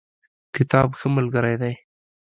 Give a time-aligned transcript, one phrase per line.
[0.55, 1.73] کتاب ښه ملګری دی.